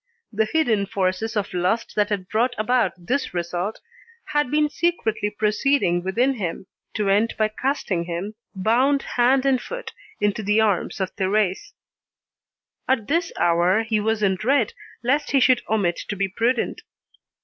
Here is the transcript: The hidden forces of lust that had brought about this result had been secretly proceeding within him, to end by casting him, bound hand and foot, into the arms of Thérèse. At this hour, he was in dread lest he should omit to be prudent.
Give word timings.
The 0.33 0.45
hidden 0.51 0.87
forces 0.87 1.37
of 1.37 1.53
lust 1.53 1.93
that 1.95 2.09
had 2.09 2.27
brought 2.27 2.55
about 2.57 2.93
this 2.97 3.35
result 3.35 3.81
had 4.29 4.49
been 4.49 4.67
secretly 4.67 5.29
proceeding 5.29 6.01
within 6.03 6.33
him, 6.37 6.65
to 6.95 7.07
end 7.07 7.35
by 7.37 7.49
casting 7.49 8.05
him, 8.05 8.33
bound 8.55 9.03
hand 9.03 9.45
and 9.45 9.61
foot, 9.61 9.91
into 10.19 10.41
the 10.41 10.59
arms 10.59 10.99
of 10.99 11.15
Thérèse. 11.15 11.73
At 12.87 13.07
this 13.09 13.31
hour, 13.37 13.83
he 13.83 13.99
was 13.99 14.23
in 14.23 14.33
dread 14.37 14.73
lest 15.03 15.29
he 15.33 15.39
should 15.39 15.61
omit 15.69 15.97
to 16.09 16.15
be 16.15 16.27
prudent. 16.27 16.81